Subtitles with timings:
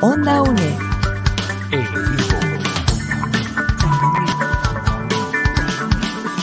[0.00, 0.78] Onda UNED.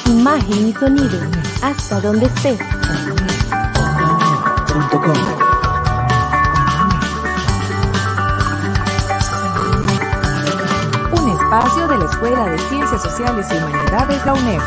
[0.08, 1.20] Imagen y sonido,
[1.64, 2.60] hasta donde estés.
[11.12, 14.62] Un espacio de la Escuela de Ciencias Sociales y Humanidades de la UNED.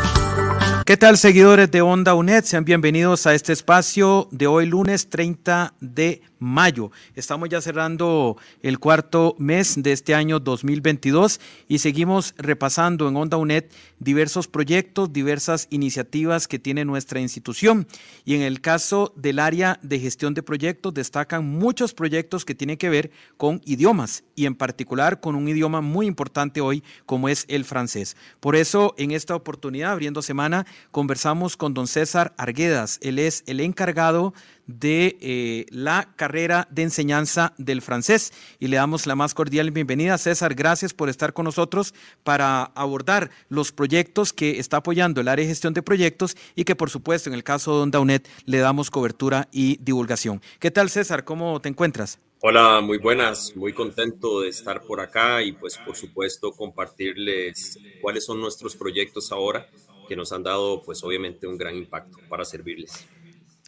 [0.89, 2.45] ¿Qué tal seguidores de Onda UNED?
[2.45, 6.91] Sean bienvenidos a este espacio de hoy lunes 30 de mayo.
[7.15, 13.37] Estamos ya cerrando el cuarto mes de este año 2022 y seguimos repasando en Onda
[13.37, 13.65] UNED
[13.99, 17.87] diversos proyectos, diversas iniciativas que tiene nuestra institución.
[18.25, 22.77] Y en el caso del área de gestión de proyectos destacan muchos proyectos que tienen
[22.77, 27.45] que ver con idiomas y en particular con un idioma muy importante hoy como es
[27.47, 28.15] el francés.
[28.39, 32.99] Por eso en esta oportunidad, abriendo semana, conversamos con don César Arguedas.
[33.01, 34.33] Él es el encargado
[34.67, 38.31] de eh, la carrera de enseñanza del francés.
[38.59, 40.17] Y le damos la más cordial bienvenida.
[40.17, 45.43] César, gracias por estar con nosotros para abordar los proyectos que está apoyando el área
[45.43, 48.59] de gestión de proyectos y que por supuesto en el caso de Onda UNED le
[48.59, 50.41] damos cobertura y divulgación.
[50.59, 51.23] ¿Qué tal César?
[51.23, 52.19] ¿Cómo te encuentras?
[52.41, 58.23] Hola, muy buenas, muy contento de estar por acá y pues por supuesto compartirles cuáles
[58.23, 59.67] son nuestros proyectos ahora
[60.07, 63.05] que nos han dado pues obviamente un gran impacto para servirles.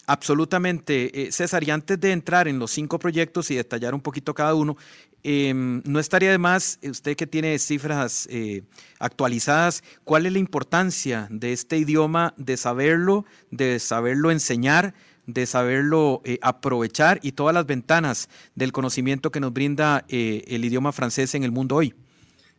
[0.07, 1.27] Absolutamente.
[1.27, 4.55] Eh, César, y antes de entrar en los cinco proyectos y detallar un poquito cada
[4.55, 4.75] uno,
[5.23, 8.63] em, no estaría de más, eh, usted que tiene cifras eh,
[8.99, 14.95] actualizadas, ¿cuál es la importancia de este idioma, de saberlo, de saberlo enseñar,
[15.27, 21.35] de saberlo aprovechar y todas las ventanas del conocimiento que nos brinda el idioma francés
[21.35, 21.93] en el mundo hoy?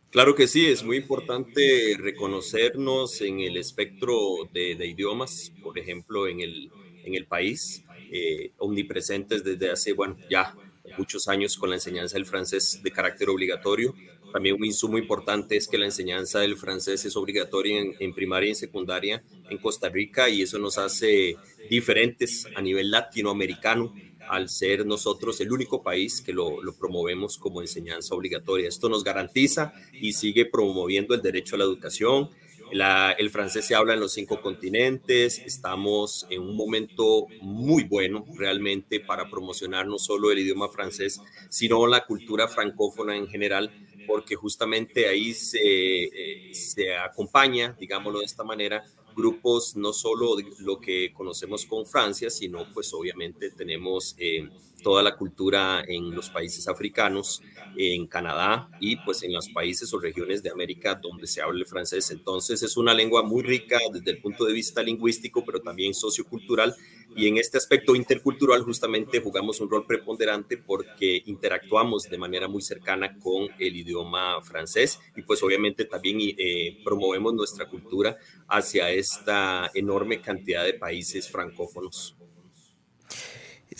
[0.09, 4.17] Claro que sí, es muy importante reconocernos en el espectro
[4.53, 6.71] de idiomas, por ejemplo, en el
[7.03, 10.55] en el país, eh, omnipresentes desde hace, bueno, ya
[10.97, 13.95] muchos años con la enseñanza del francés de carácter obligatorio.
[14.31, 18.49] También un insumo importante es que la enseñanza del francés es obligatoria en, primaria y
[18.49, 21.37] en secundaria en Costa Rica y eso nos hace
[21.69, 23.93] diferentes a nivel latinoamericano
[24.27, 28.69] al ser nosotros el único país que lo, lo, promovemos como enseñanza obligatoria.
[28.69, 32.29] Esto nos garantiza y sigue promoviendo el derecho a la educación,
[32.71, 38.99] el francés se habla en los cinco continentes, estamos en un momento muy bueno realmente
[38.99, 41.19] para promocionar no solo el idioma francés,
[41.49, 43.71] sino la cultura francófona en general,
[44.05, 48.83] porque justamente ahí se, se acompaña, digámoslo de esta manera,
[49.15, 54.49] grupos no solo lo que conocemos con Francia, sino pues obviamente tenemos eh,
[54.81, 57.41] toda la cultura en los países africanos,
[57.75, 61.65] en Canadá y pues en los países o regiones de América donde se habla el
[61.67, 62.09] francés.
[62.11, 66.75] Entonces es una lengua muy rica desde el punto de vista lingüístico, pero también sociocultural.
[67.15, 72.61] Y en este aspecto intercultural justamente jugamos un rol preponderante porque interactuamos de manera muy
[72.61, 79.69] cercana con el idioma francés y pues obviamente también eh, promovemos nuestra cultura hacia esta
[79.73, 82.15] enorme cantidad de países francófonos.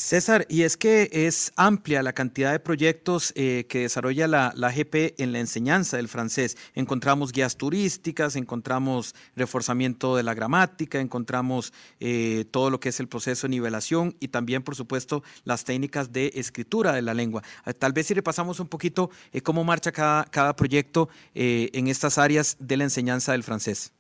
[0.04, 4.68] César, y es que es amplia la cantidad de proyectos eh, que desarrolla la, la,
[4.68, 6.58] AGP en la enseñanza del francés.
[6.76, 11.72] Encontramos guías turísticas, encontramos reforzamiento de la gramática, encontramos
[12.02, 16.12] eh, todo lo que es el proceso de nivelación y también, por supuesto, las técnicas
[16.12, 17.42] de escritura de la lengua.
[17.66, 19.10] Eh, tal vez si repasamos un poquito
[19.42, 23.94] cómo marcha cada, cada proyecto en estas áreas de la enseñanza del francés.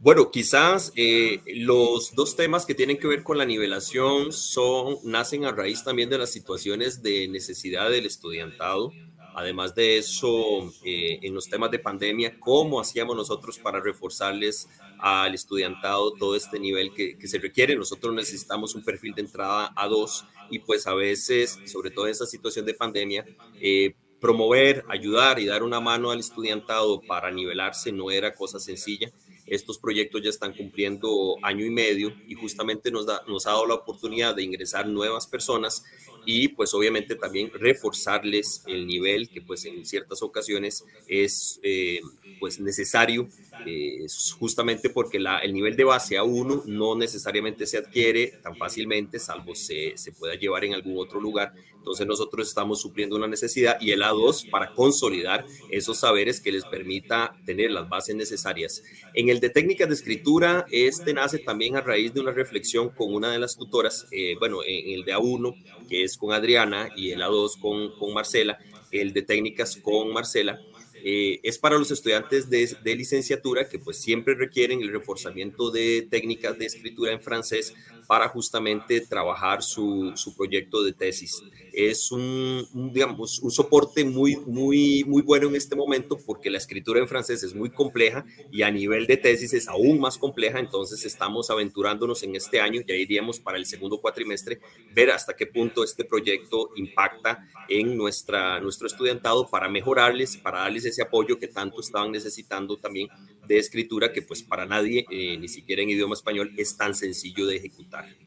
[0.00, 5.44] Bueno, quizás eh, los dos temas que tienen que ver con la nivelación son, nacen
[5.44, 8.92] a raíz también de las situaciones de necesidad del estudiantado.
[9.36, 14.66] Además de eso, eh, en los temas de pandemia, ¿cómo hacíamos nosotros para reforzarles
[14.98, 17.76] al estudiantado todo este nivel que, se requiere?
[17.76, 22.12] Nosotros necesitamos un perfil de entrada a dos y pues a veces, sobre todo en
[22.12, 23.24] esta situación de pandemia,
[23.60, 29.12] eh, promover, ayudar y dar una mano al estudiantado para nivelarse no era cosa sencilla.
[29.46, 33.66] Estos proyectos ya están cumpliendo año y medio y justamente nos, da, nos ha dado
[33.66, 35.84] la oportunidad de ingresar nuevas personas
[36.26, 42.00] y pues obviamente también reforzarles el nivel que pues en ciertas ocasiones es eh,
[42.40, 43.28] pues necesario
[43.64, 44.06] eh,
[44.38, 49.96] justamente porque el nivel de base A1 no necesariamente se adquiere tan fácilmente salvo se,
[49.96, 51.52] se pueda llevar en algún otro lugar
[51.86, 56.64] entonces nosotros estamos supliendo una necesidad y el A2 para consolidar esos saberes que les
[56.64, 58.82] permita tener las bases necesarias.
[59.14, 63.14] En el de técnicas de escritura, este nace también a raíz de una reflexión con
[63.14, 67.12] una de las tutoras, eh, bueno, en el de A1, que es con Adriana, y
[67.12, 68.58] el A2 con, con Marcela,
[68.90, 70.60] el de técnicas con Marcela.
[71.08, 76.04] Eh, es para los estudiantes de, de, licenciatura que pues siempre requieren el reforzamiento de
[76.10, 77.72] técnicas de escritura en francés
[78.08, 81.44] para justamente trabajar su, proyecto de tesis.
[81.78, 87.00] Es un, digamos, un soporte muy, muy, muy bueno en este momento porque la escritura
[87.00, 91.04] en francés es muy compleja y a nivel de tesis es aún más compleja, entonces
[91.04, 94.58] estamos aventurándonos en este año, ya iríamos para el segundo cuatrimestre,
[94.94, 100.86] ver hasta qué punto este proyecto impacta en nuestra, nuestro estudiantado para mejorarles, para darles
[100.86, 103.08] ese apoyo que tanto estaban necesitando también
[103.46, 107.46] de escritura que pues para nadie, eh, ni siquiera en idioma español, es tan sencillo
[107.46, 108.25] de ejecutar.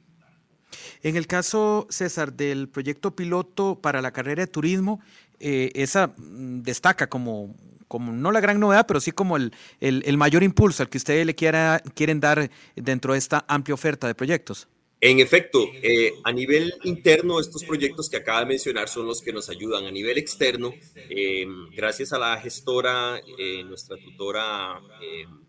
[1.04, 5.02] En el caso, César, del proyecto piloto para la carrera de turismo,
[5.40, 7.56] eh, esa mm, destaca como,
[7.88, 11.26] como no la gran novedad, pero sí como el, el, mayor impulso al que ustedes
[11.26, 14.68] le quiera, quieren dar dentro de esta amplia oferta de proyectos.
[15.02, 19.32] En efecto, eh, a nivel interno, estos proyectos que acaba de mencionar son los que
[19.32, 19.86] nos ayudan.
[19.86, 24.82] A nivel externo, eh, gracias a la gestora, eh, nuestra tutora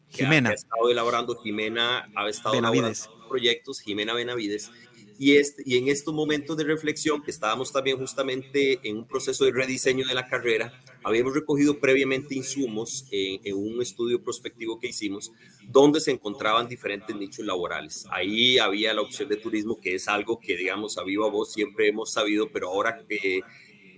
[0.09, 0.51] Jimena.
[0.51, 2.97] ha estado elaborando, Jimena ha estado elaborando
[3.29, 4.71] proyectos, Jimena Benavides,
[5.21, 9.45] y, este, y en estos momentos de reflexión, que estábamos también justamente en un proceso
[9.45, 10.73] de rediseño de la carrera,
[11.05, 15.31] habíamos recogido previamente insumos en, un estudio prospectivo que hicimos,
[15.69, 18.07] donde se encontraban diferentes nichos laborales.
[18.11, 21.89] Ahí había la opción de turismo, que es algo que, digamos, a viva voz siempre
[21.89, 23.43] hemos sabido, pero ahora que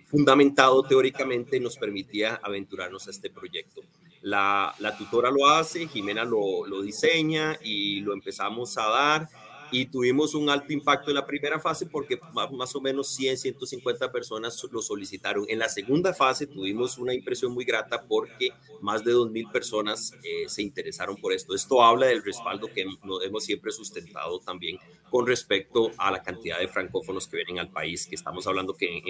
[0.07, 3.81] fundamentado teóricamente nos permitía aventurarnos a este proyecto.
[4.23, 9.29] La, la tutora lo hace, Jimena lo, lo diseña y lo empezamos a dar
[9.73, 12.21] y tuvimos un alto impacto en la primera fase porque
[12.53, 15.47] más o menos 100, 150 personas lo solicitaron.
[15.49, 18.51] En la segunda fase tuvimos una impresión muy grata porque
[18.83, 21.55] más de 2.000 personas eh, se interesaron por esto.
[21.55, 22.85] Esto habla del respaldo que
[23.25, 24.79] hemos siempre sustentado también
[25.13, 29.03] con respecto a la cantidad de francófonos que vienen al país, que estamos hablando que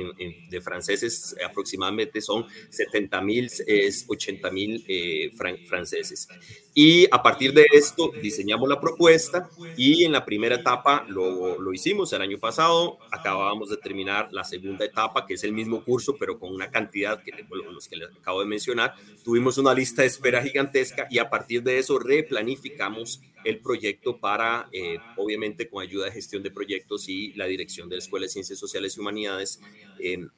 [0.51, 5.31] de franceses aproximadamente son 70.000, es 80.000 eh,
[5.69, 6.27] franceses.
[6.75, 11.73] Y a partir de esto diseñamos la propuesta y en la primera etapa lo, lo,
[11.73, 16.17] hicimos el año pasado, acabábamos de terminar la segunda etapa, que es el mismo curso,
[16.19, 17.31] pero con una cantidad que
[17.73, 18.97] los que les acabo de mencionar.
[19.23, 24.69] Tuvimos una lista de espera gigantesca y a partir de eso replanificamos el proyecto para,
[24.73, 28.31] eh, obviamente con ayuda de gestión de proyectos y la dirección de la Escuela de
[28.31, 29.61] Ciencias Sociales y Humanidades,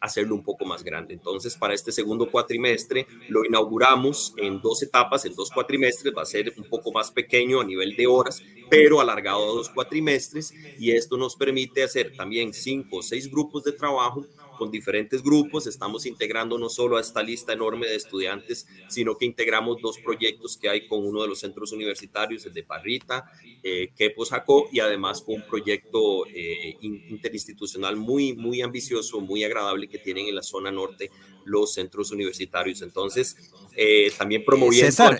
[0.01, 1.15] hacerlo un poco más grande.
[1.15, 6.27] Entonces, para este segundo cuatrimestre lo inauguramos en dos etapas, en dos cuatrimestres, va a
[6.27, 10.93] ser un poco más pequeño a nivel de horas, pero alargado a dos cuatrimestres y
[10.93, 15.67] esto nos permite hacer también cinco o seis grupos de trabajo con diferentes grupos.
[15.67, 20.57] Estamos integrando no solo a esta lista enorme de estudiantes, sino que integramos dos proyectos
[20.57, 23.31] que hay con uno de los centros universitarios, el de Parrita,
[23.63, 29.89] eh, Quepo Jacó, y además con un proyecto eh, interinstitucional muy, muy ambicioso, muy agradable
[29.89, 31.11] que tienen en la zona norte
[31.45, 32.83] los centros universitarios.
[32.83, 33.37] Entonces,
[33.77, 34.91] eh, también promoviendo...
[34.91, 35.19] César,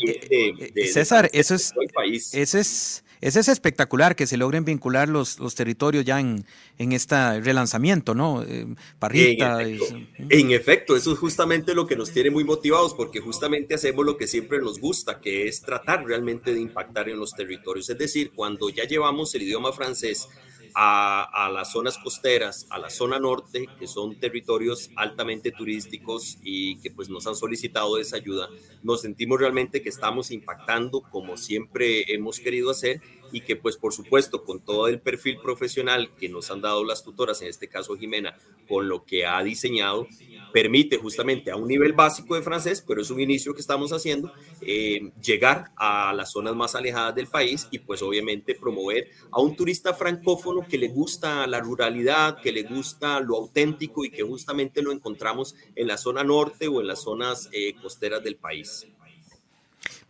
[0.93, 1.73] César eso es...
[1.95, 2.35] País.
[2.35, 6.45] Eso es ese es espectacular que se logren vincular los, los territorios ya en,
[6.77, 8.43] en este relanzamiento, ¿no?
[8.43, 8.67] Eh,
[8.99, 9.63] Parrita.
[9.63, 9.97] En efecto,
[10.29, 14.19] en efecto, eso es justamente lo que nos tiene muy motivados, porque justamente hacemos lo
[14.19, 17.89] que siempre nos gusta, que es tratar realmente de impactar en los territorios.
[17.89, 20.29] Es decir, cuando ya llevamos el idioma francés
[20.75, 26.91] a, las zonas costeras, a la zona norte, que son territorios altamente turísticos y que
[26.91, 28.49] pues nos han solicitado esa ayuda,
[28.83, 33.01] nos sentimos realmente que estamos impactando como siempre hemos querido hacer
[33.35, 37.03] y que pues por supuesto con todo el perfil profesional que nos han dado las
[37.03, 38.39] tutoras, en este caso Jimena,
[38.69, 40.07] con lo que ha diseñado,
[40.53, 44.33] permite justamente a un nivel básico de francés, pero es un inicio que estamos haciendo,
[44.61, 49.57] eh, llegar a las zonas más alejadas del país y pues obviamente promover a un
[49.57, 54.81] turista francófono que le gusta la ruralidad, que le gusta lo auténtico y que justamente
[54.81, 58.87] lo encontramos en la zona norte o en las zonas eh, costeras del país.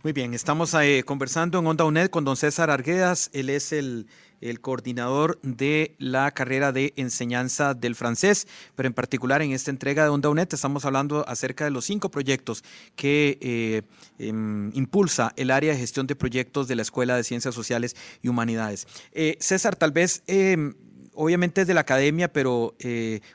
[0.04, 3.30] Muy bien, estamos eh, conversando en Onda UNED con don César Arguedas.
[3.32, 4.06] Él es el,
[4.60, 10.10] coordinador de la carrera de enseñanza del francés, pero en particular en esta entrega de
[10.10, 12.62] Onda UNED estamos hablando acerca de los cinco proyectos
[12.96, 13.80] que eh,
[14.18, 18.28] em, impulsa el área de gestión de proyectos de la Escuela de Ciencias Sociales y
[18.28, 18.86] Humanidades.
[19.12, 20.74] Eh, César, tal vez em,
[21.14, 22.74] obviamente es de la academia, pero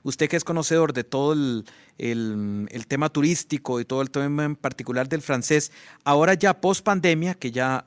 [0.03, 1.65] usted que es conocedor de todo el,
[1.99, 5.71] el, tema turístico y todo el tema en particular del francés,
[6.03, 7.85] ahora ya post pandemia, que ya,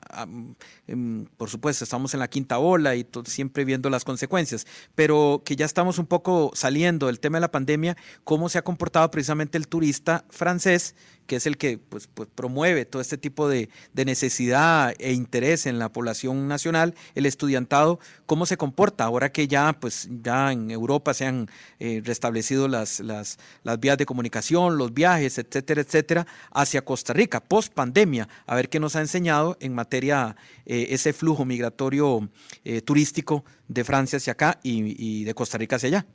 [0.87, 4.65] em, por supuesto, estamos en la quinta ola y siempre viendo las consecuencias,
[4.95, 8.63] pero que ya estamos un poco saliendo del tema de la pandemia, ¿cómo se ha
[8.63, 10.95] comportado precisamente el turista francés?
[11.27, 15.79] Que es el que pues, pues, promueve todo este tipo de, necesidad e interés en
[15.79, 21.13] la población nacional, el estudiantado, cómo se comporta ahora que ya, pues, ya en Europa
[21.13, 21.49] se han
[21.79, 27.39] eh, restablecido las, las, las vías de comunicación, los viajes, etcétera, etcétera, hacia Costa Rica,
[27.39, 32.29] post pandemia, a ver qué nos ha enseñado en materia eh, ese flujo migratorio
[32.65, 36.05] eh, turístico de Francia hacia acá y de Costa Rica hacia allá.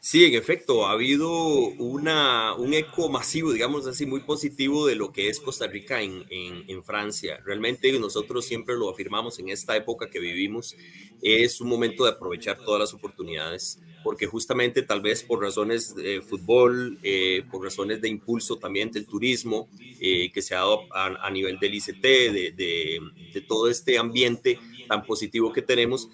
[0.00, 5.12] Sí, en efecto, ha habido una, un eco masivo, digamos así, muy positivo de lo
[5.12, 7.40] que es Costa Rica en, en, Francia.
[7.44, 10.76] Realmente nosotros siempre lo afirmamos en esta época que vivimos,
[11.20, 16.22] es un momento de aprovechar todas las oportunidades, porque justamente tal vez por razones de
[16.22, 19.68] fútbol, eh, por razones de impulso también del turismo
[20.00, 23.00] eh, que se ha dado a, nivel del ICT, de, de,
[23.34, 26.08] de todo este ambiente tan positivo que tenemos,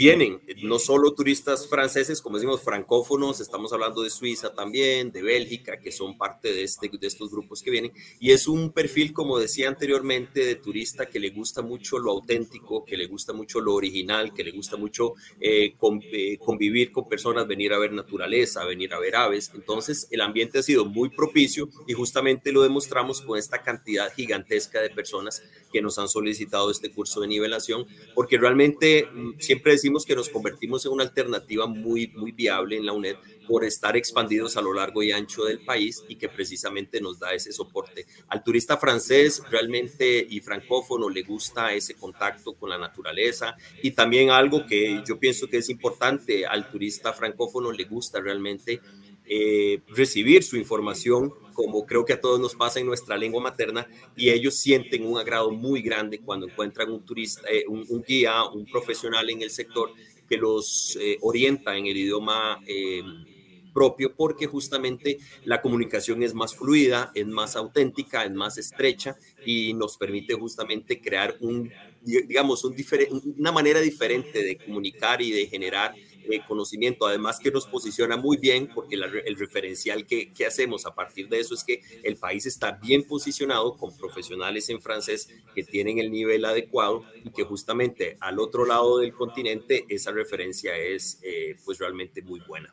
[0.00, 5.78] vienen no solo turistas franceses, como decimos, francófonos, estamos hablando de Suiza también, de Bélgica,
[5.78, 9.38] que son parte de, este, de estos grupos que vienen, y es un perfil, como
[9.38, 13.74] decía anteriormente, de turista que le gusta mucho lo auténtico, que le gusta mucho lo
[13.74, 15.74] original, que le gusta mucho eh,
[16.12, 19.52] eh, convivir con personas, venir a ver naturaleza, venir a ver aves.
[19.54, 24.80] Entonces, el ambiente ha sido muy propicio y justamente lo demostramos con esta cantidad gigantesca
[24.80, 29.89] de personas que nos han solicitado este curso de nivelación, porque realmente mm, siempre decimos
[30.06, 33.16] que nos convertimos en una alternativa muy, muy viable en la UNED
[33.46, 37.32] por estar expandidos a lo largo y ancho del país y que precisamente nos da
[37.32, 38.06] ese soporte.
[38.28, 44.30] Al turista francés realmente y francófono le gusta ese contacto con la naturaleza y también
[44.30, 48.80] algo que yo pienso que es importante, al turista francófono le gusta realmente
[49.32, 53.86] eh, recibir su información, como creo que a todos nos pasa en nuestra lengua materna,
[54.16, 58.66] y ellos sienten un agrado muy grande cuando encuentran un turista, eh, un, guía, un
[58.66, 59.92] profesional en el sector
[60.28, 62.58] que los eh, orienta en el idioma
[63.72, 69.74] propio, porque justamente la comunicación es más fluida, es más auténtica, es más estrecha y
[69.74, 71.70] nos permite justamente crear un,
[72.02, 72.74] digamos, un
[73.38, 75.94] una manera diferente de comunicar y de generar
[76.28, 80.94] eh, conocimiento, además que nos posiciona muy bien, porque el referencial que, que, hacemos a
[80.94, 85.62] partir de eso es que el país está bien posicionado con profesionales en francés que
[85.62, 91.18] tienen el nivel adecuado y que justamente al otro lado del continente esa referencia es
[91.22, 92.72] eh, pues realmente muy buena.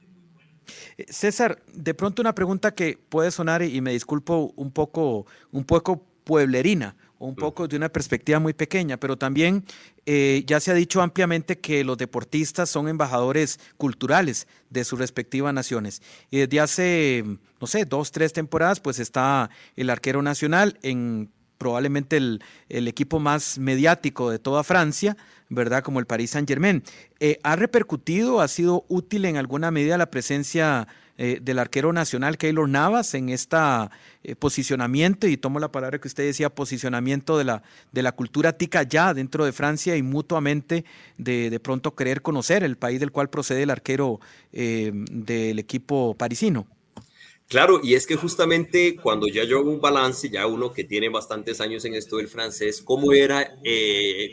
[0.98, 5.64] Eh, César, de pronto una pregunta que puede sonar y me disculpo un poco, un
[5.64, 9.64] poco pueblerina, un poco de una perspectiva muy pequeña, pero también
[10.06, 15.54] eh, ya se ha dicho ampliamente que los deportistas son embajadores culturales de sus respectivas
[15.54, 16.02] naciones.
[16.30, 17.24] Y desde hace,
[17.60, 23.58] no sé, dos, tres temporadas, pues está el arquero nacional en probablemente el, equipo más
[23.58, 25.18] mediático de toda Francia,
[25.50, 25.84] ¿verdad?
[25.84, 26.84] Como el Paris Saint Germain.
[27.20, 32.38] Eh, ¿Ha repercutido, ha sido útil en alguna medida la presencia eh, del arquero nacional
[32.38, 33.58] Keylor Navas en este
[34.40, 38.84] posicionamiento, y tomo la palabra que usted decía, posicionamiento de la, de la cultura tica
[38.84, 40.86] ya dentro de Francia y mutuamente
[41.18, 44.20] de, de pronto querer conocer el país del cual procede el arquero
[44.52, 46.68] eh, del equipo parisino?
[47.48, 51.08] Claro, y es que justamente cuando ya yo hago un balance, ya uno que tiene
[51.08, 53.58] bastantes años en esto del francés, ¿cómo era,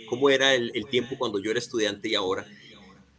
[0.09, 2.45] cómo era el, el, tiempo cuando yo era estudiante y ahora?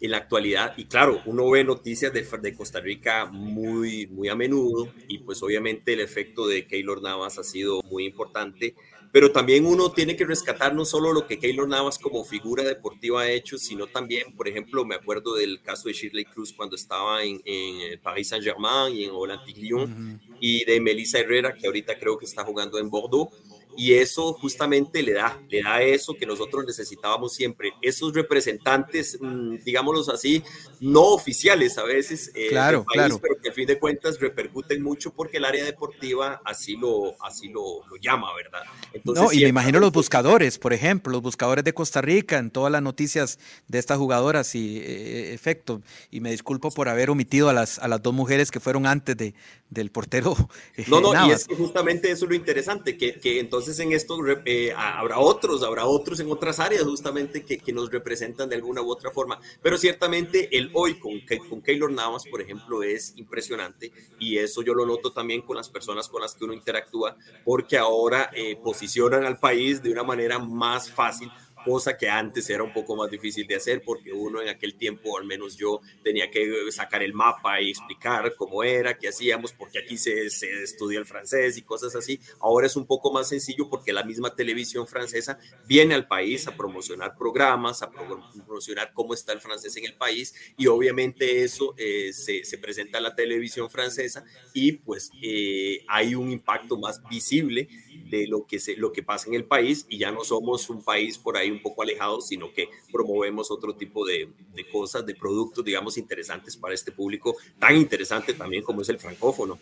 [0.05, 0.73] En la actualidad.
[0.77, 5.41] Y claro, uno ve noticias de, de, Costa Rica muy, muy a menudo y pues
[5.43, 8.75] obviamente el efecto de Keylor Navas ha sido muy importante,
[9.11, 13.21] pero también uno tiene que rescatar no solo lo que Keylor Navas como figura deportiva
[13.21, 17.23] ha hecho, sino también, por ejemplo, me acuerdo del caso de Shirley Cruz cuando estaba
[17.23, 22.17] en, en Paris Saint-Germain y en Olympique Lyon, y de Melissa Herrera, que ahorita creo
[22.17, 23.31] que está jugando en Bordeaux
[23.77, 29.57] y eso justamente le da, le da eso que nosotros necesitábamos siempre, esos representantes, mm,
[29.63, 30.43] digámoslos así,
[30.79, 33.19] no oficiales a veces, eh, claro, claro.
[33.19, 37.49] pero que al fin de cuentas repercuten mucho porque el área deportiva así lo, así
[37.49, 38.61] lo, lo llama, ¿verdad?
[38.93, 42.51] Entonces, no, y me imagino los buscadores, por ejemplo, los buscadores de Costa Rica, en
[42.51, 47.49] todas las noticias de estas jugadoras y eh, efecto, y me disculpo por haber omitido
[47.49, 49.33] a las, a las dos mujeres que fueron antes de,
[49.69, 50.35] del portero.
[50.77, 53.83] Eh, no, no, y es que justamente eso es lo interesante, que, que entonces entonces
[53.83, 58.47] en esto eh, habrá otros, habrá otros en otras áreas justamente que, que, nos representan
[58.47, 59.39] de alguna u otra forma.
[59.63, 61.13] Pero ciertamente el hoy con,
[61.49, 65.69] con Keylor Navas, por ejemplo, es impresionante y eso yo lo noto también con las
[65.69, 70.37] personas con las que uno interactúa, porque ahora eh, posicionan al país de una manera
[70.37, 71.31] más fácil
[71.65, 75.17] cosa que antes era un poco más difícil de hacer porque uno en aquel tiempo,
[75.17, 79.79] al menos yo, tenía que sacar el mapa y explicar cómo era, qué hacíamos, porque
[79.79, 82.19] aquí se, se estudia el francés y cosas así.
[82.39, 86.55] Ahora es un poco más sencillo porque la misma televisión francesa viene al país a
[86.55, 92.13] promocionar programas, a promocionar cómo está el francés en el país y obviamente eso eh,
[92.13, 97.67] se, se, presenta en la televisión francesa y pues eh, hay un impacto más visible
[98.09, 100.83] de lo que, se, lo que pasa en el país y ya no somos un
[100.83, 105.15] país por ahí un poco alejado, sino que promovemos otro tipo de, de cosas, de
[105.15, 109.57] productos, digamos, interesantes para este público, tan interesante también como es el francófono.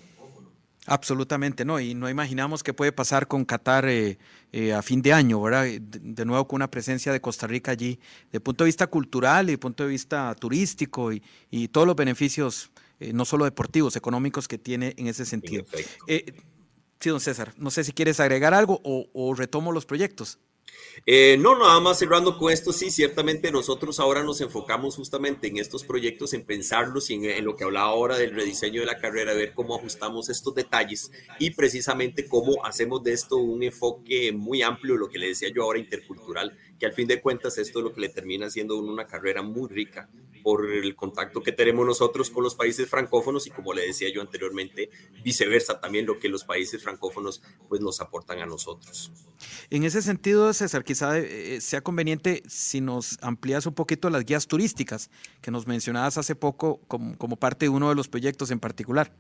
[0.86, 4.18] Absolutamente, no, y no imaginamos qué puede pasar con Qatar eh,
[4.52, 5.66] eh, a fin de año, ¿verdad?
[5.80, 8.00] De, nuevo con una presencia de Costa Rica allí,
[8.34, 11.96] de punto de vista cultural y de punto de vista turístico y, y todos los
[11.96, 12.70] beneficios,
[13.00, 15.64] eh, no solo deportivos, económicos que tiene en ese sentido.
[17.04, 20.40] Sí, don César, no sé si quieres agregar algo o, retomo los proyectos.
[21.06, 25.58] Eh, no, nada más cerrando con esto, sí, ciertamente nosotros ahora nos enfocamos justamente en
[25.58, 29.34] estos proyectos, en pensarlos y en, lo que hablaba ahora del rediseño de la carrera,
[29.34, 34.96] ver cómo ajustamos estos detalles y precisamente cómo hacemos de esto un enfoque muy amplio,
[34.96, 37.94] lo que le decía yo ahora, intercultural, que al fin de cuentas esto es lo
[37.94, 40.10] que le termina siendo una carrera muy rica
[40.44, 44.22] por el contacto que tenemos nosotros con los países francófonos y como le decía yo
[44.22, 44.90] anteriormente,
[45.24, 49.12] viceversa también lo que los países francófonos pues nos aportan a nosotros.
[49.70, 54.48] En ese sentido, César, quizá eh, sea conveniente si nos amplías un poquito las guías
[54.48, 55.10] turísticas
[55.42, 59.12] que nos mencionabas hace poco como, como parte de uno de los proyectos en particular.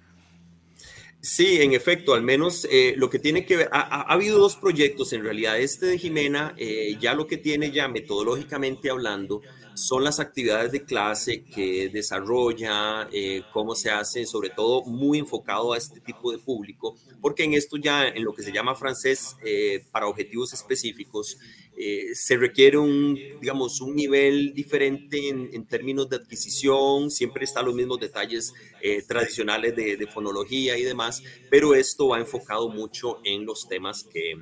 [1.25, 5.13] Sí, en efecto, al menos eh, lo que tiene que ver, ha, habido dos proyectos
[5.13, 5.57] en realidad.
[5.57, 9.41] Este de Jimena, eh, ya lo que tiene ya metodológicamente hablando,
[9.75, 15.73] son las actividades de clase que desarrolla, eh, cómo se hace, sobre todo muy enfocado
[15.73, 19.35] a este tipo de público, porque en esto ya, en lo que se llama francés,
[19.91, 21.37] para objetivos específicos,
[21.75, 27.73] eh, se requiere un, digamos, un nivel diferente en, términos de adquisición, siempre están los
[27.73, 33.67] mismos detalles eh, tradicionales de, fonología y demás, pero esto va enfocado mucho en los
[33.67, 34.35] temas que,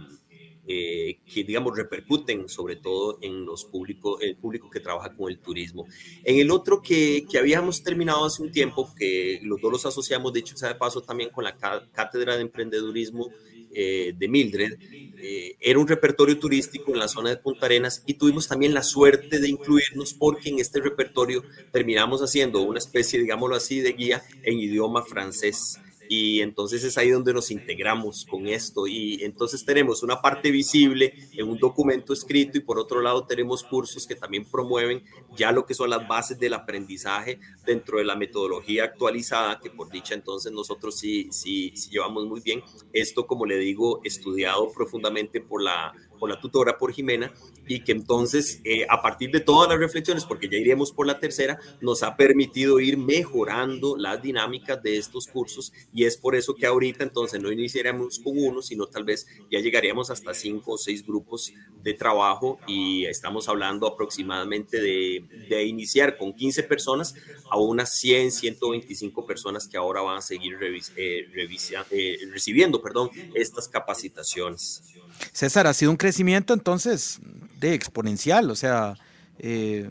[0.68, 5.40] eh, que digamos, repercuten sobre todo en los públicos, el público que trabaja con el
[5.40, 5.86] turismo.
[6.24, 10.34] En el otro que, que habíamos terminado hace un tiempo, que los dos los asociamos,
[10.34, 11.58] de hecho, sea paso también con la
[11.92, 13.30] Cátedra de Emprendedurismo
[13.74, 14.78] de Mildred,
[15.24, 18.82] eh, era un repertorio turístico en la zona de Punta Arenas y tuvimos también la
[18.82, 24.24] suerte de incluirnos porque en este repertorio terminamos haciendo una especie, digámoslo así, de guía
[24.42, 25.80] en idioma francés
[26.14, 28.86] y entonces es ahí donde nos integramos con esto.
[28.86, 33.64] Y entonces tenemos una parte visible en un documento escrito y por otro lado tenemos
[33.64, 35.06] cursos que también promueven
[35.38, 39.90] ya lo que son las bases del aprendizaje dentro de la metodología actualizada que por
[39.90, 42.62] dicha entonces nosotros sí, sí, sí llevamos muy bien.
[42.92, 47.34] Esto como le digo estudiado profundamente por la por la tutora, por Jimena,
[47.68, 51.20] y que entonces eh, a partir de todas las reflexiones, porque ya iremos por la
[51.20, 56.54] tercera, nos ha permitido ir mejorando las dinámicas de estos cursos y es por eso
[56.54, 60.78] que ahorita entonces no iniciaríamos con uno, sino tal vez ya llegaríamos hasta cinco o
[60.78, 67.16] seis grupos de trabajo y estamos hablando aproximadamente de, de iniciar con 15 personas
[67.50, 71.26] a unas 100, 125 personas que ahora van a seguir eh,
[71.90, 74.84] eh, recibiendo perdón, estas capacitaciones.
[75.32, 77.20] César, ha sido un crecimiento entonces
[77.60, 78.96] de exponencial, o sea,
[79.40, 79.90] eh,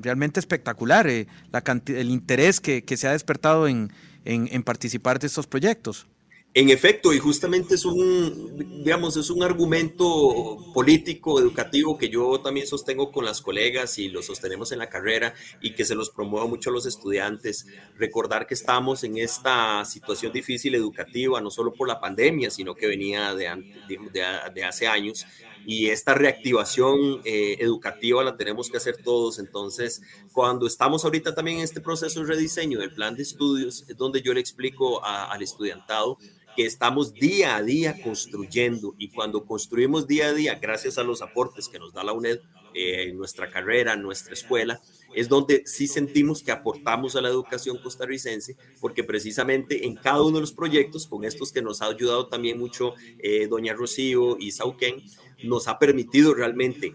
[0.00, 3.90] realmente espectacular eh, la el interés que, se ha despertado en,
[4.24, 6.06] en participar de estos proyectos.
[6.54, 12.66] En efecto, y justamente es un, digamos, es un argumento político, educativo que yo también
[12.66, 16.48] sostengo con las colegas y lo sostenemos en la carrera y que se los promuevo
[16.48, 17.66] mucho a los estudiantes.
[17.96, 22.86] Recordar que estamos en esta situación difícil educativa, no solo por la pandemia, sino que
[22.86, 23.48] venía de,
[24.12, 25.24] de, hace años
[25.64, 29.38] y esta reactivación eh, educativa la tenemos que hacer todos.
[29.38, 33.96] Entonces, cuando estamos ahorita también en este proceso de rediseño del plan de estudios, es
[33.96, 36.18] donde yo le explico al estudiantado
[36.56, 38.94] que estamos día a día construyendo.
[38.98, 42.40] Y cuando construimos día a día, gracias a los aportes que nos da la UNED,
[42.74, 44.80] eh, nuestra carrera, nuestra escuela,
[45.14, 50.36] es donde sí sentimos que aportamos a la educación costarricense, porque precisamente en cada uno
[50.36, 54.52] de los proyectos, con estos que nos ha ayudado también mucho eh, doña Rocío y
[54.52, 55.02] Sauquén,
[55.44, 56.94] nos ha permitido realmente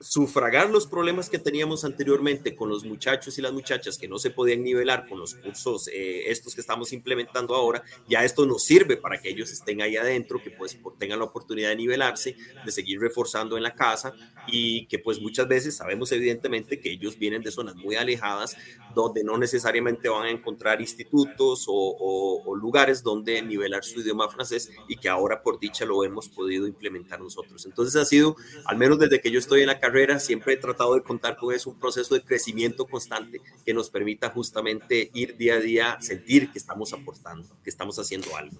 [0.00, 4.30] sufragar los problemas que teníamos anteriormente con los muchachos y las muchachas que no se
[4.30, 8.96] podían nivelar con los cursos eh, estos que estamos implementando ahora, ya esto nos sirve
[8.96, 12.98] para que ellos estén ahí adentro, que pues tengan la oportunidad de nivelarse, de seguir
[12.98, 14.14] reforzando en la casa
[14.50, 18.56] y que pues muchas veces sabemos evidentemente que ellos vienen de zonas muy alejadas
[18.94, 24.70] donde no necesariamente van a encontrar institutos o, o lugares donde nivelar su idioma francés
[24.88, 27.66] y que ahora por dicha lo hemos podido implementar nosotros.
[27.66, 30.94] Entonces ha sido, al menos desde que yo estoy en la carrera, siempre he tratado
[30.94, 35.54] de contar con eso, un proceso de crecimiento constante que nos permita justamente ir día
[35.54, 38.56] a día, sentir que estamos aportando, que estamos haciendo algo.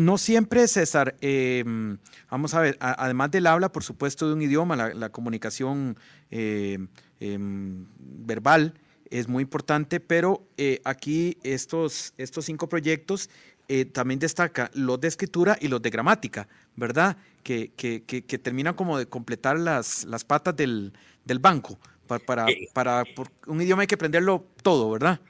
[0.00, 1.98] No siempre, César, em,
[2.30, 5.98] vamos a ver, además del habla, por supuesto, de un idioma, la, comunicación
[6.30, 6.88] em,
[7.20, 8.72] em, verbal
[9.10, 13.28] es muy importante, pero eh, aquí estos, estos cinco proyectos
[13.68, 17.18] eh, también destaca los de escritura y los de gramática, ¿verdad?
[17.42, 20.94] Que, que, que, terminan como de completar las, las patas del,
[21.26, 21.78] del banco
[22.18, 23.04] Para, para,
[23.46, 25.20] un idioma hay que aprenderlo todo, ¿verdad?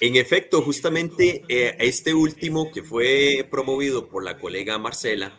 [0.00, 5.38] En efecto, justamente eh, este último que fue promovido por la colega Marcela,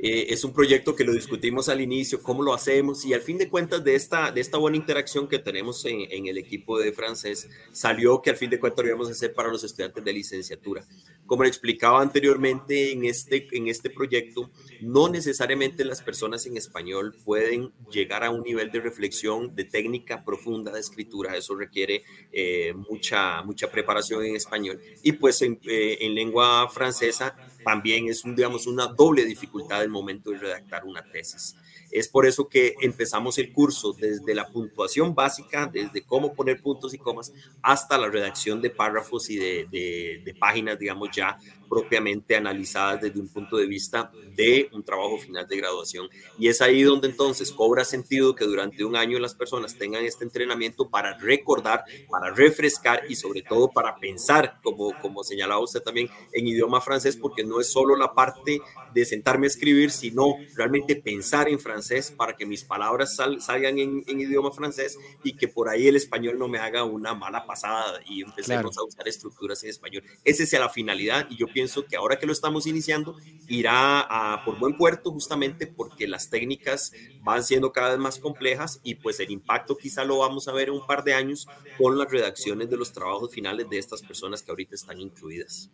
[0.00, 3.36] eh, es un proyecto que lo discutimos al inicio, cómo lo hacemos y al fin
[3.36, 7.48] de cuentas de esta, de esta buena interacción que tenemos en, el equipo de francés,
[7.72, 10.84] salió que al fin de cuentas lo íbamos a hacer para los estudiantes de licenciatura.
[11.26, 17.16] Como le explicaba anteriormente en este, en este proyecto, no necesariamente las personas en español
[17.24, 21.36] pueden llegar a un nivel de reflexión, de técnica profunda de escritura.
[21.36, 24.80] Eso requiere eh, mucha, mucha preparación en español.
[25.02, 29.88] Y pues en, eh, en lengua francesa también es, un, digamos, una doble dificultad el
[29.88, 31.56] momento de redactar una tesis.
[31.90, 36.92] Es por eso que empezamos el curso desde la puntuación básica, desde cómo poner puntos
[36.92, 43.20] y comas, hasta la redacción de párrafos y de, páginas, digamos, ya propiamente analizadas desde
[43.20, 46.08] un punto de vista de un trabajo final de graduación.
[46.38, 50.24] Y es ahí donde entonces cobra sentido que durante un año las personas tengan este
[50.24, 56.08] entrenamiento para recordar, para refrescar y sobre todo para pensar, como, como señalaba usted también,
[56.32, 58.60] en idioma francés, porque no es solo la parte
[58.94, 61.77] de sentarme a escribir, sino realmente pensar en francés
[62.16, 66.48] para que mis palabras salgan en, idioma francés y que por ahí el español no
[66.48, 70.02] me haga una mala pasada y empecemos a usar estructuras en español.
[70.24, 73.16] Esa es la finalidad y yo pienso que ahora que lo estamos iniciando,
[73.48, 78.80] irá a, por buen puerto justamente porque las técnicas van siendo cada vez más complejas
[78.82, 81.98] y pues el impacto quizá lo vamos a ver en un par de años con
[81.98, 85.70] las redacciones de los trabajos finales de estas personas que ahorita están incluidas.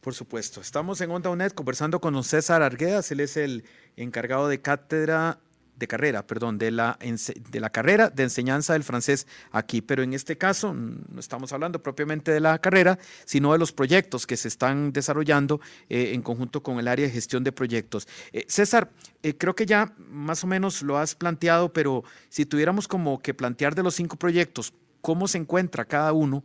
[0.00, 0.60] Por supuesto.
[0.60, 3.10] Estamos en Onda UNED conversando con César Arguedas.
[3.10, 3.64] Él es el
[3.96, 5.40] encargado de cátedra
[5.78, 9.80] de carrera, perdón, de la, de la carrera de enseñanza del francés aquí.
[9.80, 14.26] Pero en este caso no estamos hablando propiamente de la carrera, sino de los proyectos
[14.26, 18.08] que se están desarrollando eh, en conjunto con el área de gestión de proyectos.
[18.32, 18.90] Eh, César,
[19.22, 23.34] eh, creo que ya más o menos lo has planteado, pero si tuviéramos como que
[23.34, 26.42] plantear de los cinco proyectos, ¿cómo se encuentra cada uno?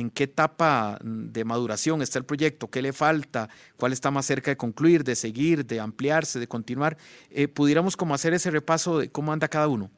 [0.00, 4.50] En qué etapa de maduración está el proyecto, qué le falta, cuál está más cerca
[4.50, 6.98] de concluir, de seguir, de ampliarse, de continuar,
[7.30, 9.90] eh, pudiéramos como hacer ese repaso de cómo anda cada uno.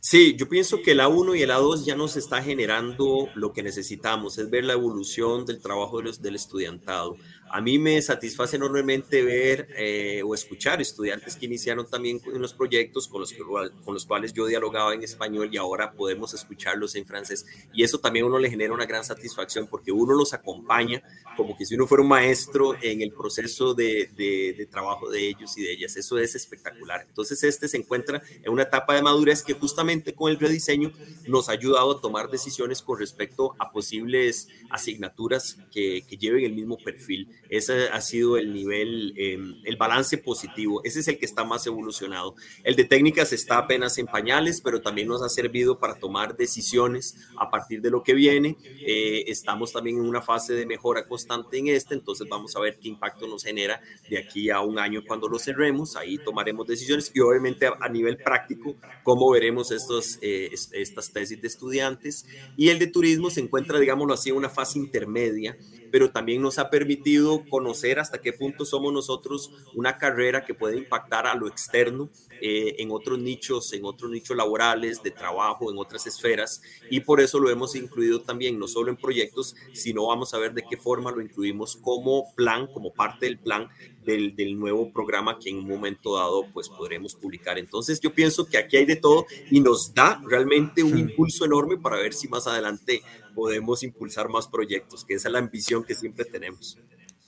[0.00, 3.62] Sí, yo pienso que la 1 y la 2 ya nos está generando lo que
[3.62, 7.16] necesitamos, es ver la evolución del trabajo del estudiantado.
[7.54, 12.52] A mí me satisface enormemente ver eh, o escuchar estudiantes que iniciaron también en los
[12.52, 17.06] proyectos con los, con los cuales yo dialogaba en español y ahora podemos escucharlos en
[17.06, 17.46] francés.
[17.72, 21.00] Y eso también a uno le genera una gran satisfacción porque uno los acompaña
[21.36, 25.28] como que si uno fuera un maestro en el proceso de, de, de trabajo de
[25.28, 25.96] ellos y de ellas.
[25.96, 27.06] Eso es espectacular.
[27.08, 30.90] Entonces este se encuentra en una etapa de madurez que justamente con el rediseño
[31.28, 36.52] nos ha ayudado a tomar decisiones con respecto a posibles asignaturas que, que lleven el
[36.52, 37.28] mismo perfil.
[37.48, 40.80] Ese ha sido el nivel, em, el balance positivo.
[40.84, 42.34] Ese es el que está más evolucionado.
[42.62, 47.16] El de técnicas está apenas en pañales, pero también nos ha servido para tomar decisiones
[47.36, 48.56] a partir de lo que viene.
[48.86, 52.78] Eh, estamos también en una fase de mejora constante en este, entonces vamos a ver
[52.78, 55.96] qué impacto nos genera de aquí a un año cuando lo cerremos.
[55.96, 61.48] Ahí tomaremos decisiones y obviamente a, nivel práctico, cómo veremos estos, eh, estas tesis de
[61.48, 62.26] estudiantes.
[62.56, 65.56] Y el de turismo se encuentra, digámoslo así, en una fase intermedia
[65.94, 70.76] pero también nos ha permitido conocer hasta qué punto somos nosotros una carrera que puede
[70.76, 72.08] impactar a lo externo
[72.46, 77.22] eh, en otros nichos, en otros nichos laborales, de trabajo, en otras esferas, y por
[77.22, 80.76] eso lo hemos incluido también, no solo en proyectos, sino vamos a ver de qué
[80.76, 83.70] forma lo incluimos como plan, como parte del plan
[84.04, 87.56] del, del, nuevo programa que en un momento dado pues podremos publicar.
[87.56, 91.78] Entonces yo pienso que aquí hay de todo y nos da realmente un impulso enorme
[91.78, 93.00] para ver si más adelante
[93.34, 96.76] podemos impulsar más proyectos, que esa es la ambición que siempre tenemos.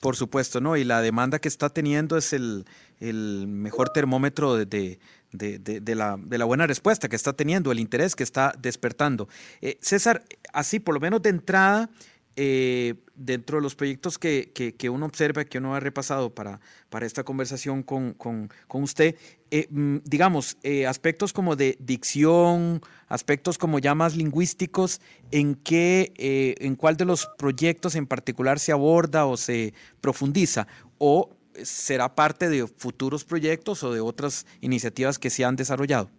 [0.01, 0.77] Por supuesto, ¿no?
[0.77, 2.67] Y la demanda que está teniendo es el,
[3.01, 4.99] el mejor termómetro de,
[5.33, 9.29] de, de, la, de la buena respuesta que está teniendo, el interés que está despertando.
[9.61, 11.91] Eh, César, así por lo menos de entrada,
[12.39, 17.07] eh, dentro de los proyectos que, que, uno observa, que uno ha repasado para, para
[17.07, 19.17] esta conversación con, con, con usted,
[19.51, 26.13] eh, mm, digamos, aspectos como de dicción, aspectos como ya más lingüísticos, ¿en qué,
[26.61, 30.67] en cuál de los proyectos en particular se aborda o se profundiza?
[30.99, 36.11] ¿O será parte de futuros proyectos o de otras iniciativas que se han desarrollado?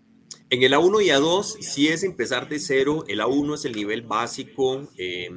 [0.49, 3.03] En el A1 y A2 sí es empezar de cero.
[3.07, 4.87] El A1 es el nivel básico.
[4.97, 5.29] Eh,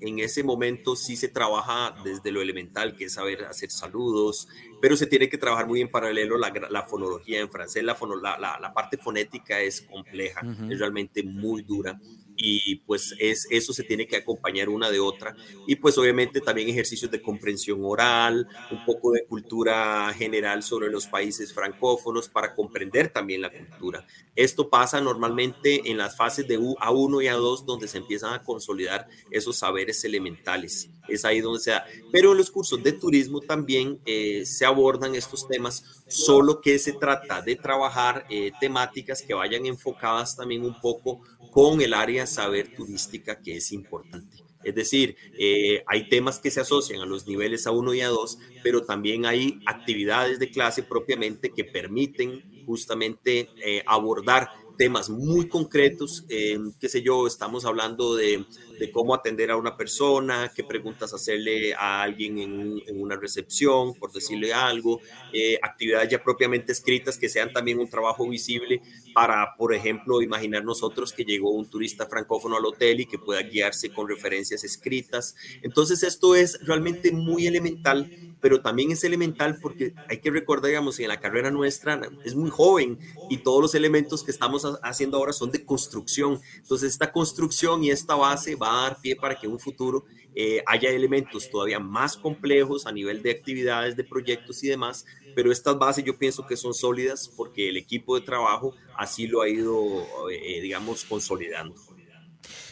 [0.00, 4.48] en ese momento sí se trabaja desde lo elemental, que es saber hacer saludos,
[4.80, 7.82] pero se tiene que trabajar muy en paralelo la, la fonología en francés.
[7.82, 11.98] La, la, la, parte fonética es compleja, es realmente muy dura.
[12.36, 16.68] Y pues es, eso se tiene que acompañar una de otra y pues obviamente también
[16.68, 23.10] ejercicios de comprensión oral, un poco de cultura general sobre los países francófonos para comprender
[23.10, 24.06] también la cultura.
[24.34, 29.06] Esto pasa normalmente en las fases de A1 y A2 donde se empiezan a consolidar
[29.30, 30.90] esos saberes elementales.
[31.08, 31.84] Es ahí donde se da.
[32.10, 36.92] Pero en los cursos de turismo también eh, se abordan estos temas, solo que se
[36.92, 41.20] trata de trabajar eh, temáticas que vayan enfocadas también un poco
[41.50, 44.44] con el área saber turística que es importante.
[44.62, 48.84] Es decir, eh, hay temas que se asocian a los niveles A1 y A2, pero
[48.84, 56.58] también hay actividades de clase propiamente que permiten justamente eh, abordar temas muy concretos, eh,
[56.80, 58.44] qué sé yo, estamos hablando de,
[58.92, 64.52] cómo atender a una persona, qué preguntas hacerle a alguien en, una recepción, por decirle
[64.52, 65.00] algo,
[65.32, 68.82] eh, actividades ya propiamente escritas que sean también un trabajo visible
[69.14, 73.42] para, por ejemplo, imaginar nosotros que llegó un turista francófono al hotel y que pueda
[73.42, 75.34] guiarse con referencias escritas.
[75.62, 78.10] Entonces esto es realmente muy elemental
[78.44, 82.50] pero también es elemental porque hay que recordar, digamos, en la carrera nuestra es muy
[82.50, 82.98] joven
[83.30, 86.38] y todos los elementos que estamos haciendo ahora son de construcción.
[86.58, 90.62] Entonces, esta construcción y esta base va a dar pie para que un futuro eh,
[90.66, 95.78] haya elementos todavía más complejos a nivel de actividades, de proyectos y demás, pero estas
[95.78, 100.06] bases yo pienso que son sólidas porque el equipo de trabajo así lo ha ido,
[100.30, 101.74] eh, digamos, consolidando.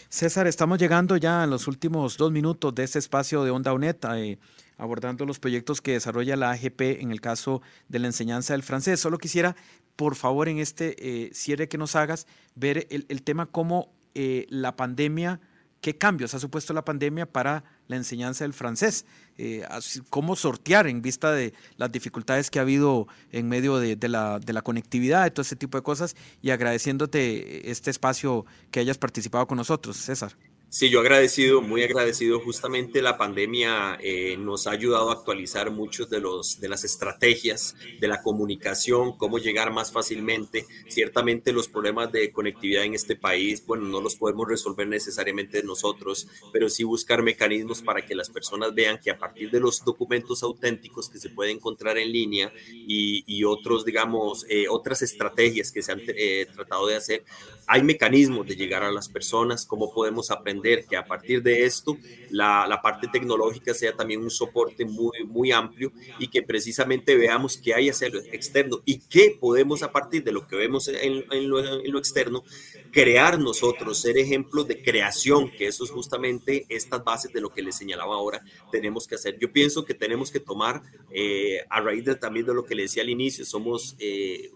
[0.08, 3.96] César, estamos llegando ya en los últimos dos minutos de este espacio de Onda UNED.
[4.14, 4.38] Eh,
[4.82, 8.98] abordando los proyectos que desarrolla la AGP en el caso de la enseñanza del francés.
[8.98, 9.54] Solo quisiera,
[9.94, 14.74] por favor, en este eh, cierre que nos hagas, ver el, tema cómo eh, la
[14.74, 15.40] pandemia,
[15.82, 19.04] qué cambios ha supuesto la pandemia para la enseñanza del francés,
[19.36, 19.66] eh,
[20.08, 24.52] cómo sortear en vista de las dificultades que ha habido en medio de, la, de
[24.52, 29.46] la conectividad, de todo ese tipo de cosas, y agradeciéndote este espacio que hayas participado
[29.46, 30.32] con nosotros, César.
[30.74, 32.40] Sí, yo agradecido, muy agradecido.
[32.40, 37.76] Justamente la pandemia eh, nos ha ayudado a actualizar muchos de, los, de las estrategias
[38.00, 40.64] de la comunicación, cómo llegar más fácilmente.
[40.88, 46.26] Ciertamente los problemas de conectividad en este país, bueno, no los podemos resolver necesariamente nosotros,
[46.54, 50.42] pero sí buscar mecanismos para que las personas vean que a partir de los documentos
[50.42, 55.82] auténticos que se pueden encontrar en línea y, y otros, digamos, eh, otras estrategias que
[55.82, 57.24] se han eh, tratado de hacer,
[57.66, 61.96] hay mecanismos de llegar a las personas, cómo podemos aprender que a partir de esto
[62.30, 67.74] la, parte tecnológica sea también un soporte muy, muy amplio y que precisamente veamos qué
[67.74, 71.48] hay hacia lo externo y qué podemos a partir de lo que vemos en, en,
[71.48, 72.42] lo, en lo, externo
[72.90, 77.62] crear nosotros, ser ejemplos de creación, que eso es justamente estas bases de lo que
[77.62, 79.38] les señalaba ahora, tenemos que hacer.
[79.38, 82.82] Yo pienso que tenemos que tomar, eh, a raíz de, también de lo que le
[82.82, 83.94] decía al inicio, somos...
[83.98, 84.50] Eh,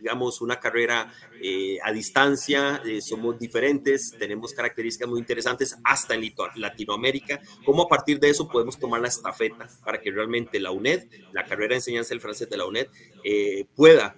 [0.00, 6.32] digamos, una carrera eh, a distancia, eh, somos diferentes, tenemos características muy interesantes hasta en
[6.56, 11.06] Latinoamérica, cómo a partir de eso podemos tomar la estafeta para que realmente la UNED,
[11.32, 12.88] la carrera de enseñanza del francés de la UNED,
[13.24, 14.16] eh, pueda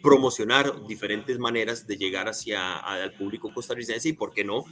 [0.00, 4.64] promocionar diferentes maneras de llegar hacia al público costarricense y, por qué no,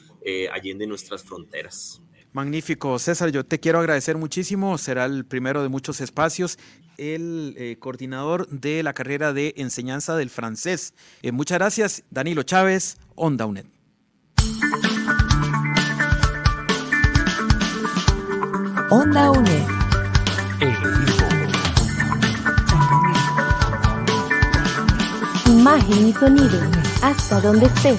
[0.52, 2.00] allende nuestras fronteras.
[2.36, 6.58] Magnífico, César, yo te quiero agradecer muchísimo, será el primero de muchos espacios,
[6.98, 10.92] el eh, coordinador de la carrera de enseñanza del francés.
[11.22, 13.64] Eh, muchas gracias, Danilo Chávez, Onda UNED.
[18.90, 19.66] Onda UNED.
[25.46, 26.60] Imagen y sonido,
[27.00, 27.98] hasta donde esté.